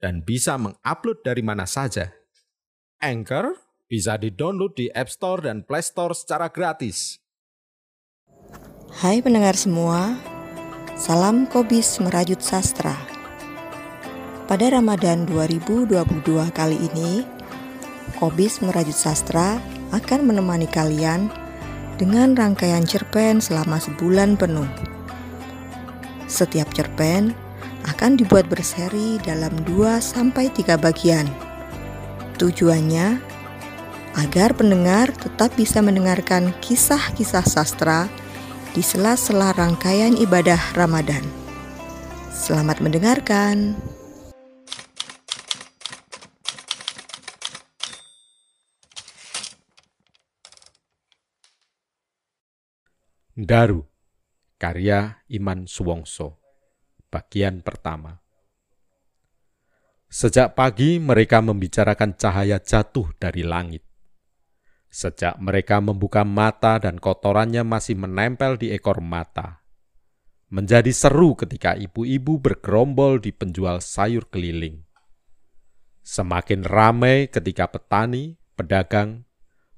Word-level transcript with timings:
dan 0.00 0.24
bisa 0.24 0.56
mengupload 0.56 1.20
dari 1.22 1.44
mana 1.44 1.68
saja. 1.68 2.10
Anchor 2.98 3.54
bisa 3.86 4.16
di-download 4.16 4.72
di 4.74 4.86
App 4.90 5.12
Store 5.12 5.44
dan 5.44 5.62
Play 5.62 5.84
Store 5.84 6.16
secara 6.16 6.48
gratis. 6.48 7.20
Hai 8.90 9.22
pendengar 9.22 9.54
semua, 9.54 10.18
salam 10.98 11.46
Kobis 11.46 12.02
Merajut 12.02 12.42
Sastra. 12.42 12.96
Pada 14.50 14.66
Ramadan 14.66 15.30
2022 15.30 15.94
kali 16.50 16.74
ini, 16.90 17.22
Kobis 18.18 18.58
Merajut 18.58 18.96
Sastra 18.96 19.62
akan 19.94 20.26
menemani 20.26 20.66
kalian 20.66 21.30
dengan 22.00 22.34
rangkaian 22.34 22.82
cerpen 22.82 23.38
selama 23.38 23.78
sebulan 23.78 24.34
penuh. 24.34 24.66
Setiap 26.26 26.70
cerpen 26.74 27.34
akan 28.00 28.16
dibuat 28.16 28.48
berseri 28.48 29.20
dalam 29.20 29.52
2 29.68 30.00
sampai 30.00 30.48
3 30.48 30.80
bagian. 30.80 31.28
Tujuannya 32.40 33.20
agar 34.16 34.56
pendengar 34.56 35.12
tetap 35.12 35.52
bisa 35.52 35.84
mendengarkan 35.84 36.48
kisah-kisah 36.64 37.44
sastra 37.44 38.08
di 38.72 38.80
sela-sela 38.80 39.52
rangkaian 39.52 40.16
ibadah 40.16 40.56
Ramadan. 40.72 41.20
Selamat 42.32 42.80
mendengarkan. 42.80 43.76
Daru, 53.36 53.84
karya 54.56 55.20
Iman 55.28 55.68
Suwongso, 55.68 56.39
bagian 57.10 57.60
pertama. 57.60 58.22
Sejak 60.10 60.58
pagi 60.58 60.98
mereka 60.98 61.38
membicarakan 61.38 62.18
cahaya 62.18 62.58
jatuh 62.58 63.14
dari 63.18 63.46
langit. 63.46 63.86
Sejak 64.90 65.38
mereka 65.38 65.78
membuka 65.78 66.26
mata 66.26 66.82
dan 66.82 66.98
kotorannya 66.98 67.62
masih 67.62 67.94
menempel 67.94 68.58
di 68.58 68.74
ekor 68.74 68.98
mata. 68.98 69.62
Menjadi 70.50 70.90
seru 70.90 71.38
ketika 71.38 71.78
ibu-ibu 71.78 72.42
bergerombol 72.42 73.22
di 73.22 73.30
penjual 73.30 73.78
sayur 73.78 74.26
keliling. 74.26 74.82
Semakin 76.02 76.66
ramai 76.66 77.30
ketika 77.30 77.70
petani, 77.70 78.34
pedagang, 78.58 79.30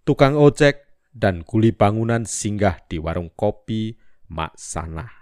tukang 0.09 0.33
ojek, 0.33 0.81
dan 1.13 1.45
kuli 1.45 1.77
bangunan 1.77 2.25
singgah 2.25 2.81
di 2.89 2.97
warung 2.97 3.29
kopi 3.37 4.01
Mak 4.33 4.57
Sanah. 4.57 5.22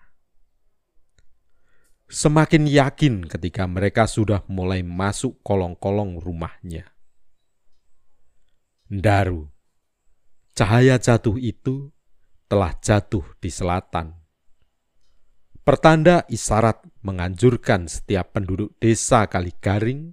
Semakin 2.11 2.66
yakin 2.66 3.22
ketika 3.22 3.70
mereka 3.70 4.11
sudah 4.11 4.42
mulai 4.50 4.83
masuk 4.83 5.39
kolong-kolong 5.47 6.19
rumahnya. 6.19 6.91
Daru, 8.91 9.47
cahaya 10.50 10.98
jatuh 10.98 11.38
itu 11.38 11.94
telah 12.50 12.75
jatuh 12.83 13.22
di 13.38 13.47
selatan. 13.47 14.19
Pertanda 15.62 16.26
isyarat 16.26 16.82
menganjurkan 17.06 17.87
setiap 17.87 18.34
penduduk 18.34 18.75
desa 18.82 19.31
Kaligaring 19.31 20.10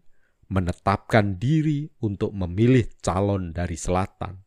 menetapkan 0.53 1.41
diri 1.41 1.89
untuk 2.05 2.29
memilih 2.29 2.93
calon 3.01 3.57
dari 3.57 3.73
selatan. 3.73 4.45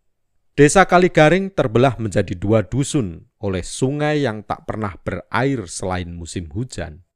Desa 0.55 0.87
Kaligaring 0.87 1.51
terbelah 1.51 1.99
menjadi 1.99 2.39
dua 2.39 2.63
dusun 2.63 3.27
oleh 3.43 3.67
sungai 3.67 4.23
yang 4.23 4.47
tak 4.47 4.71
pernah 4.71 4.95
berair 5.03 5.67
selain 5.67 6.15
musim 6.15 6.47
hujan. 6.55 7.10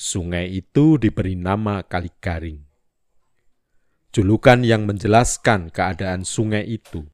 Sungai 0.00 0.48
itu 0.48 0.96
diberi 0.96 1.36
nama 1.36 1.84
Kaligaring. 1.84 2.64
Julukan 4.16 4.64
yang 4.64 4.88
menjelaskan 4.88 5.68
keadaan 5.68 6.24
sungai 6.24 6.64
itu. 6.64 7.04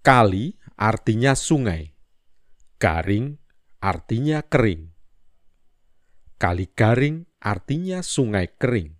Kali 0.00 0.56
artinya 0.80 1.36
sungai, 1.36 1.92
garing 2.80 3.36
artinya 3.84 4.40
kering. 4.40 4.96
Kaligaring 6.40 7.28
artinya 7.36 8.00
sungai 8.00 8.48
kering. 8.48 8.96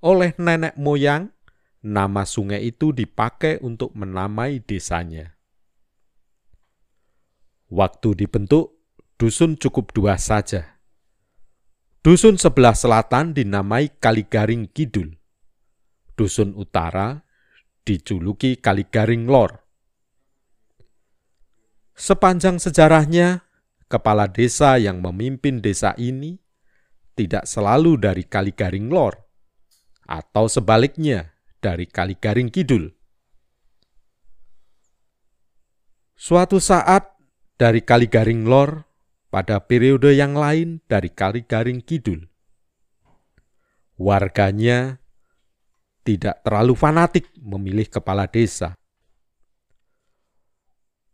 Oleh 0.00 0.32
nenek 0.40 0.80
moyang, 0.80 1.36
nama 1.84 2.24
sungai 2.24 2.64
itu 2.64 2.96
dipakai 2.96 3.60
untuk 3.60 3.92
menamai 3.92 4.64
desanya. 4.64 5.36
Waktu 7.68 8.24
dibentuk, 8.24 8.88
dusun 9.20 9.60
cukup 9.60 9.92
dua 9.92 10.16
saja. 10.16 10.79
Dusun 12.00 12.40
sebelah 12.40 12.72
selatan 12.72 13.36
dinamai 13.36 13.92
Kaligaring 14.00 14.72
Kidul. 14.72 15.20
Dusun 16.16 16.56
utara 16.56 17.20
dijuluki 17.84 18.56
Kaligaring 18.56 19.28
Lor. 19.28 19.60
Sepanjang 21.92 22.56
sejarahnya, 22.56 23.44
kepala 23.84 24.32
desa 24.32 24.80
yang 24.80 25.04
memimpin 25.04 25.60
desa 25.60 25.92
ini 26.00 26.40
tidak 27.20 27.44
selalu 27.44 28.00
dari 28.00 28.24
Kaligaring 28.24 28.88
Lor, 28.88 29.20
atau 30.08 30.48
sebaliknya 30.48 31.36
dari 31.60 31.84
Kaligaring 31.84 32.48
Kidul. 32.48 32.96
Suatu 36.16 36.56
saat 36.64 37.12
dari 37.60 37.84
Kaligaring 37.84 38.48
Lor 38.48 38.88
pada 39.30 39.62
periode 39.62 40.12
yang 40.12 40.34
lain 40.34 40.82
dari 40.90 41.08
Kaligaring 41.08 41.80
Kidul. 41.80 42.26
Warganya 43.96 44.98
tidak 46.02 46.42
terlalu 46.42 46.74
fanatik 46.74 47.30
memilih 47.38 47.86
kepala 47.86 48.26
desa. 48.26 48.74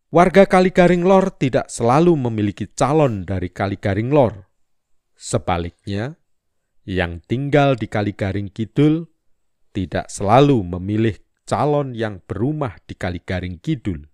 Warga 0.09 0.49
Kaligaring 0.49 1.05
Lor 1.05 1.34
tidak 1.37 1.69
selalu 1.69 2.16
memiliki 2.16 2.65
calon 2.72 3.28
dari 3.28 3.53
Kaligaring 3.53 4.09
Lor. 4.09 4.49
Sebaliknya, 5.12 6.16
yang 6.87 7.21
tinggal 7.26 7.75
di 7.76 7.91
Kaligaring 7.91 8.49
Kidul 8.49 9.10
tidak 9.75 10.09
selalu 10.09 10.62
memilih 10.65 11.19
calon 11.44 11.93
yang 11.93 12.22
berumah 12.25 12.78
di 12.87 12.94
Kaligaring 12.94 13.59
Kidul. 13.60 14.09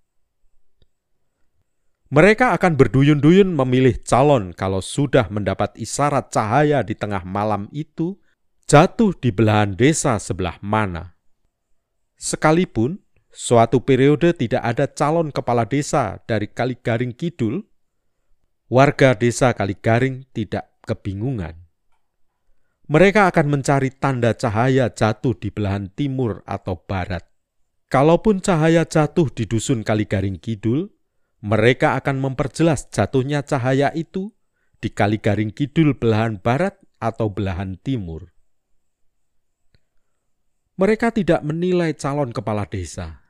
Mereka 2.13 2.53
akan 2.53 2.77
berduyun-duyun 2.77 3.57
memilih 3.57 3.97
calon 4.05 4.53
kalau 4.53 4.85
sudah 4.85 5.33
mendapat 5.33 5.73
isyarat 5.81 6.29
cahaya 6.29 6.85
di 6.85 6.93
tengah 6.93 7.25
malam 7.25 7.73
itu 7.73 8.21
jatuh 8.69 9.17
di 9.17 9.33
belahan 9.33 9.73
desa 9.73 10.21
sebelah 10.21 10.61
mana. 10.61 11.17
Sekalipun 12.21 13.01
suatu 13.33 13.81
periode 13.81 14.37
tidak 14.37 14.61
ada 14.61 14.85
calon 14.93 15.33
kepala 15.33 15.65
desa 15.65 16.21
dari 16.29 16.53
Kaligaring 16.53 17.17
Kidul, 17.17 17.65
warga 18.69 19.17
desa 19.17 19.57
Kaligaring 19.57 20.29
tidak 20.37 20.69
kebingungan 20.85 21.63
mereka 22.93 23.25
akan 23.33 23.47
mencari 23.57 23.89
tanda 23.89 24.37
cahaya 24.37 24.93
jatuh 24.93 25.33
di 25.33 25.49
belahan 25.49 25.89
timur 25.97 26.45
atau 26.45 26.77
barat. 26.77 27.25
Kalaupun 27.89 28.45
cahaya 28.45 28.85
jatuh 28.85 29.33
di 29.33 29.49
dusun 29.49 29.81
Kaligaring 29.81 30.37
Kidul, 30.37 30.93
mereka 31.43 31.99
akan 31.99 32.23
memperjelas 32.23 32.89
jatuhnya 32.95 33.43
cahaya 33.43 33.91
itu 33.93 34.31
di 34.79 34.91
Kaligaring 34.91 35.51
Kidul 35.51 35.99
belahan 35.99 36.39
barat 36.39 36.79
atau 37.03 37.31
belahan 37.31 37.79
timur. 37.83 38.31
Mereka 40.79 41.15
tidak 41.15 41.43
menilai 41.43 41.95
calon 41.99 42.31
kepala 42.31 42.67
desa. 42.67 43.23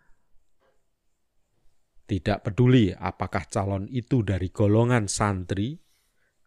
Tidak 2.07 2.45
peduli 2.45 2.93
apakah 2.93 3.49
calon 3.49 3.89
itu 3.89 4.21
dari 4.21 4.53
golongan 4.53 5.09
santri 5.09 5.75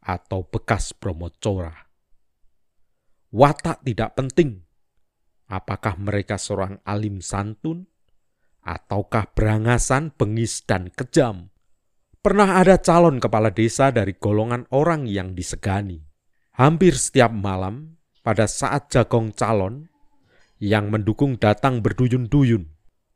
atau 0.05 0.45
bekas 0.45 0.93
bromocora 0.93 1.85
watak 3.35 3.83
tidak 3.83 4.15
penting. 4.15 4.63
Apakah 5.51 5.99
mereka 5.99 6.39
seorang 6.39 6.79
alim 6.87 7.19
santun, 7.19 7.85
ataukah 8.65 9.29
berangasan, 9.35 10.15
bengis, 10.15 10.63
dan 10.65 10.89
kejam? 10.89 11.53
Pernah 12.25 12.57
ada 12.57 12.81
calon 12.81 13.21
kepala 13.21 13.53
desa 13.53 13.93
dari 13.93 14.17
golongan 14.17 14.65
orang 14.73 15.05
yang 15.05 15.37
disegani. 15.37 16.01
Hampir 16.57 16.97
setiap 16.97 17.29
malam, 17.29 18.01
pada 18.25 18.49
saat 18.49 18.89
jagong 18.89 19.29
calon 19.29 19.85
yang 20.57 20.89
mendukung 20.89 21.37
datang 21.37 21.85
berduyun-duyun. 21.85 22.65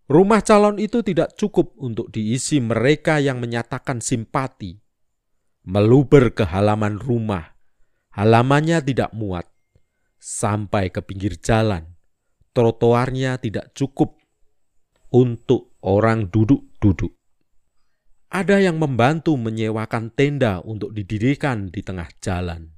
Rumah 0.06 0.46
calon 0.46 0.78
itu 0.78 1.02
tidak 1.02 1.34
cukup 1.42 1.74
untuk 1.82 2.14
diisi 2.14 2.62
mereka 2.62 3.18
yang 3.18 3.42
menyatakan 3.42 3.98
simpati. 3.98 4.78
Meluber 5.66 6.30
ke 6.30 6.46
halaman 6.46 7.02
rumah, 7.02 7.58
halamannya 8.14 8.78
tidak 8.86 9.10
muat. 9.18 9.50
Sampai 10.22 10.94
ke 10.94 11.02
pinggir 11.02 11.42
jalan, 11.42 11.98
trotoarnya 12.54 13.42
tidak 13.42 13.74
cukup 13.74 14.22
untuk 15.10 15.74
orang 15.82 16.30
duduk-duduk. 16.30 17.19
Ada 18.30 18.62
yang 18.62 18.78
membantu 18.78 19.34
menyewakan 19.42 20.14
tenda 20.14 20.62
untuk 20.62 20.94
didirikan 20.94 21.74
di 21.74 21.82
tengah 21.82 22.06
jalan. 22.22 22.70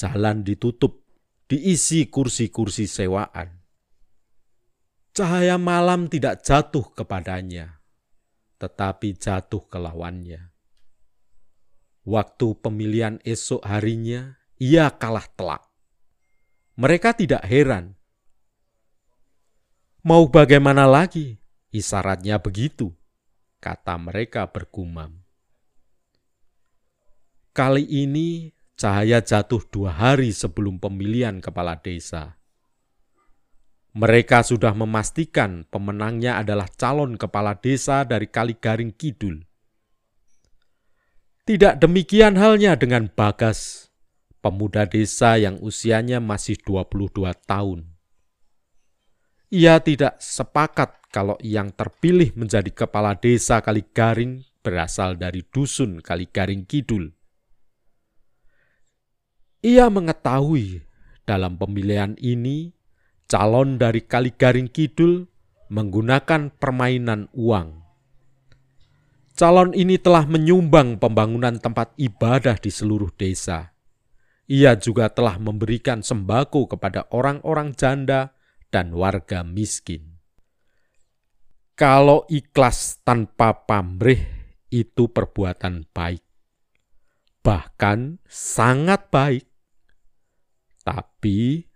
Jalan 0.00 0.40
ditutup, 0.40 1.04
diisi 1.44 2.08
kursi-kursi 2.08 2.88
sewaan. 2.88 3.60
Cahaya 5.12 5.60
malam 5.60 6.08
tidak 6.08 6.40
jatuh 6.40 6.88
kepadanya, 6.96 7.84
tetapi 8.56 9.12
jatuh 9.20 9.60
ke 9.68 9.76
lawannya. 9.76 10.56
Waktu 12.08 12.46
pemilihan 12.64 13.20
esok 13.20 13.60
harinya, 13.60 14.40
ia 14.56 14.88
kalah 14.88 15.28
telak. 15.36 15.68
Mereka 16.80 17.12
tidak 17.12 17.44
heran. 17.44 17.92
Mau 20.00 20.32
bagaimana 20.32 20.88
lagi? 20.88 21.36
Isaratnya 21.76 22.40
begitu 22.40 22.96
kata 23.60 24.00
mereka 24.00 24.48
bergumam. 24.48 25.20
Kali 27.52 27.84
ini 27.84 28.56
cahaya 28.80 29.20
jatuh 29.20 29.60
dua 29.68 29.92
hari 29.92 30.32
sebelum 30.32 30.80
pemilihan 30.80 31.44
kepala 31.44 31.76
desa. 31.76 32.40
Mereka 33.90 34.46
sudah 34.46 34.72
memastikan 34.72 35.66
pemenangnya 35.68 36.40
adalah 36.40 36.70
calon 36.72 37.18
kepala 37.18 37.58
desa 37.58 38.06
dari 38.06 38.30
Kaligaring 38.30 38.94
Kidul. 38.94 39.44
Tidak 41.42 41.82
demikian 41.82 42.38
halnya 42.38 42.78
dengan 42.78 43.10
Bagas, 43.10 43.90
pemuda 44.38 44.86
desa 44.86 45.34
yang 45.34 45.58
usianya 45.58 46.22
masih 46.22 46.54
22 46.62 47.34
tahun. 47.44 47.89
Ia 49.50 49.82
tidak 49.82 50.22
sepakat 50.22 51.10
kalau 51.10 51.34
yang 51.42 51.74
terpilih 51.74 52.30
menjadi 52.38 52.70
kepala 52.70 53.18
desa 53.18 53.58
Kaligaring 53.58 54.46
berasal 54.62 55.18
dari 55.18 55.42
dusun 55.42 55.98
Kaligaring 55.98 56.62
Kidul. 56.70 57.10
Ia 59.66 59.90
mengetahui 59.90 60.86
dalam 61.26 61.58
pemilihan 61.58 62.14
ini 62.22 62.70
calon 63.26 63.74
dari 63.74 64.06
Kaligaring 64.06 64.70
Kidul 64.70 65.26
menggunakan 65.66 66.54
permainan 66.54 67.26
uang. 67.34 67.82
Calon 69.34 69.74
ini 69.74 69.98
telah 69.98 70.30
menyumbang 70.30 71.02
pembangunan 71.02 71.58
tempat 71.58 71.90
ibadah 71.98 72.54
di 72.54 72.70
seluruh 72.70 73.10
desa. 73.18 73.74
Ia 74.46 74.78
juga 74.78 75.10
telah 75.10 75.42
memberikan 75.42 76.06
sembako 76.06 76.70
kepada 76.70 77.10
orang-orang 77.10 77.74
janda 77.74 78.38
dan 78.70 78.94
warga 78.94 79.42
miskin. 79.42 80.18
Kalau 81.74 82.24
ikhlas 82.30 83.02
tanpa 83.02 83.66
pamrih 83.66 84.22
itu 84.70 85.10
perbuatan 85.10 85.90
baik. 85.90 86.22
Bahkan 87.40 88.22
sangat 88.28 89.10
baik. 89.10 89.46
Tapi 90.86 91.66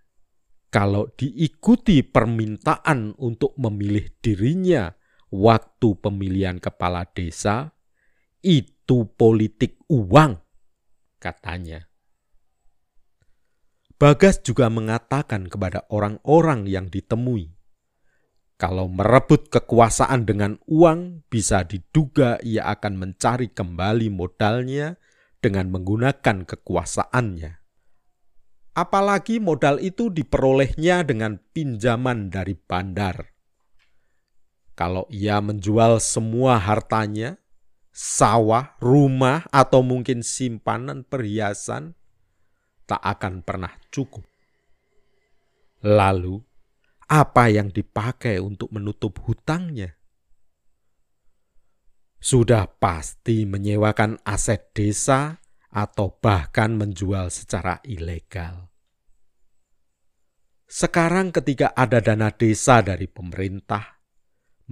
kalau 0.69 1.07
diikuti 1.15 2.03
permintaan 2.03 3.15
untuk 3.23 3.55
memilih 3.57 4.11
dirinya 4.19 4.91
waktu 5.31 5.89
pemilihan 5.99 6.59
kepala 6.59 7.07
desa, 7.11 7.75
itu 8.43 9.09
politik 9.15 9.81
uang, 9.89 10.37
katanya. 11.17 11.94
Bagas 14.05 14.45
juga 14.45 14.69
mengatakan 14.69 15.49
kepada 15.49 15.89
orang-orang 15.89 16.69
yang 16.69 16.93
ditemui, 16.93 17.57
kalau 18.61 18.85
merebut 18.85 19.49
kekuasaan 19.49 20.29
dengan 20.29 20.61
uang, 20.69 21.25
bisa 21.33 21.65
diduga 21.65 22.37
ia 22.45 22.69
akan 22.69 23.01
mencari 23.01 23.49
kembali 23.49 24.13
modalnya 24.13 25.01
dengan 25.41 25.73
menggunakan 25.73 26.45
kekuasaannya. 26.45 27.65
Apalagi 28.77 29.41
modal 29.41 29.81
itu 29.81 30.13
diperolehnya 30.13 31.01
dengan 31.09 31.41
pinjaman 31.41 32.29
dari 32.29 32.61
bandar. 32.61 33.33
Kalau 34.77 35.09
ia 35.09 35.41
menjual 35.41 35.97
semua 36.05 36.61
hartanya, 36.61 37.41
sawah, 37.89 38.77
rumah, 38.85 39.49
atau 39.49 39.81
mungkin 39.81 40.21
simpanan 40.21 41.09
perhiasan, 41.09 41.97
tak 42.85 43.01
akan 43.01 43.41
pernah 43.41 43.73
cukup. 43.89 44.25
Lalu, 45.85 46.41
apa 47.05 47.53
yang 47.53 47.69
dipakai 47.69 48.41
untuk 48.41 48.73
menutup 48.73 49.21
hutangnya? 49.25 49.93
Sudah 52.17 52.65
pasti 52.65 53.45
menyewakan 53.45 54.17
aset 54.25 54.73
desa 54.73 55.45
atau 55.69 56.17
bahkan 56.17 56.73
menjual 56.73 57.29
secara 57.29 57.85
ilegal. 57.85 58.73
Sekarang 60.65 61.29
ketika 61.37 61.77
ada 61.77 62.01
dana 62.01 62.33
desa 62.33 62.81
dari 62.81 63.05
pemerintah, 63.05 64.01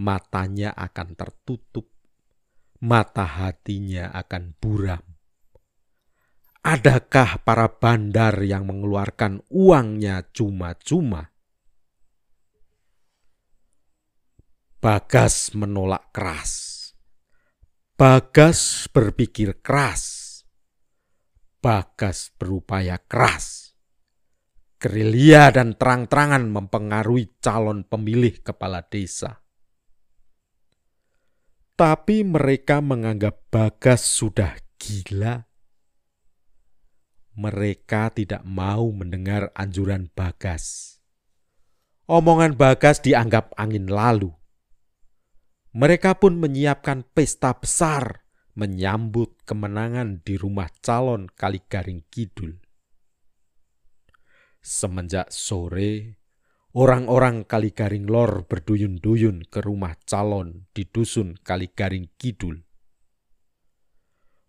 matanya 0.01 0.73
akan 0.73 1.13
tertutup, 1.13 1.93
mata 2.81 3.29
hatinya 3.29 4.09
akan 4.17 4.57
buram. 4.57 5.12
Adakah 6.63 7.43
para 7.43 7.67
bandar 7.67 8.39
yang 8.47 8.71
mengeluarkan 8.71 9.43
uangnya 9.51 10.31
cuma-cuma 10.31 11.33
Bagas 14.83 15.55
menolak 15.55 16.11
keras. 16.11 16.51
Bagas 17.95 18.91
berpikir 18.91 19.63
keras. 19.63 20.43
Bagas 21.63 22.35
berupaya 22.35 22.99
keras. 22.99 23.79
Gerilya 24.83 25.55
dan 25.55 25.79
terang-terangan 25.79 26.51
mempengaruhi 26.51 27.39
calon 27.39 27.87
pemilih 27.87 28.43
kepala 28.43 28.83
desa. 28.83 29.39
Tapi 31.79 32.27
mereka 32.27 32.83
menganggap 32.83 33.55
Bagas 33.55 34.03
sudah 34.03 34.59
gila. 34.83 35.52
Mereka 37.33 38.13
tidak 38.13 38.45
mau 38.45 38.93
mendengar 38.93 39.49
anjuran 39.57 40.13
Bagas. 40.13 40.97
Omongan 42.09 42.57
Bagas 42.59 43.01
dianggap 43.01 43.57
angin 43.57 43.89
lalu 43.89 44.37
mereka 45.73 46.21
pun 46.21 46.37
menyiapkan 46.37 47.01
pesta 47.17 47.57
besar 47.57 48.29
menyambut 48.53 49.41
kemenangan 49.49 50.21
di 50.21 50.37
rumah 50.37 50.69
calon 50.85 51.33
Kaligaring 51.33 52.05
Kidul. 52.13 52.61
Semenjak 54.61 55.33
sore, 55.33 56.21
orang-orang 56.77 57.49
Kaligaring 57.49 58.05
Lor 58.05 58.45
berduyun-duyun 58.45 59.49
ke 59.49 59.65
rumah 59.65 59.97
calon 60.05 60.69
di 60.77 60.85
dusun 60.85 61.41
Kaligaring 61.41 62.13
Kidul. 62.21 62.61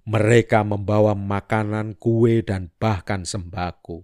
Mereka 0.03 0.67
membawa 0.67 1.15
makanan, 1.15 1.95
kue, 1.95 2.43
dan 2.43 2.75
bahkan 2.75 3.23
sembako. 3.23 4.03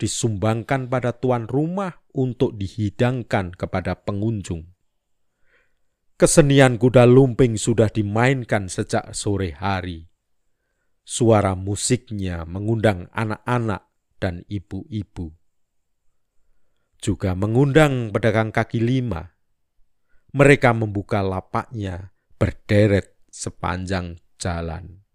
Disumbangkan 0.00 0.88
pada 0.88 1.12
tuan 1.12 1.44
rumah 1.44 2.04
untuk 2.16 2.56
dihidangkan 2.56 3.52
kepada 3.52 4.00
pengunjung. 4.00 4.64
Kesenian 6.16 6.80
kuda 6.80 7.04
lumping 7.04 7.60
sudah 7.60 7.92
dimainkan 7.92 8.72
sejak 8.72 9.12
sore 9.12 9.52
hari. 9.52 10.08
Suara 11.04 11.52
musiknya 11.52 12.48
mengundang 12.48 13.12
anak-anak 13.12 13.84
dan 14.16 14.40
ibu-ibu. 14.48 15.36
Juga 16.96 17.36
mengundang 17.36 18.08
pedagang 18.08 18.48
kaki 18.48 18.80
lima. 18.80 19.36
Mereka 20.32 20.72
membuka 20.72 21.20
lapaknya 21.20 22.16
berderet 22.40 23.20
sepanjang 23.28 24.16
jalan. 24.40 25.05